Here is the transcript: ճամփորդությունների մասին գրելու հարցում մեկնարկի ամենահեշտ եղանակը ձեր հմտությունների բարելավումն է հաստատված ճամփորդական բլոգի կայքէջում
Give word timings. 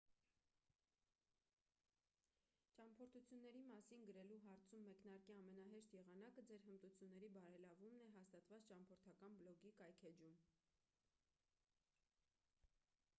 ճամփորդությունների 2.77 3.61
մասին 3.73 4.07
գրելու 4.11 4.39
հարցում 4.45 4.87
մեկնարկի 4.87 5.35
ամենահեշտ 5.41 5.93
եղանակը 5.99 6.45
ձեր 6.51 6.65
հմտությունների 6.65 7.31
բարելավումն 7.37 8.03
է 8.07 8.11
հաստատված 8.17 8.67
ճամփորդական 8.73 9.39
բլոգի 9.43 9.75
կայքէջում 9.85 10.43